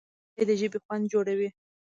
[0.33, 1.49] خټکی د ژبې خوند جوړوي.